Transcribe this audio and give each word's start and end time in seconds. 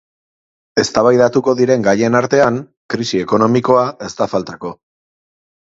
Eztabaidatuko 0.83 1.53
diren 1.59 1.85
gaien 1.89 2.19
artean, 2.21 2.59
krisi 2.95 3.25
ekonomikoa 3.27 3.87
ez 4.09 4.13
da 4.23 4.31
faltako. 4.35 4.75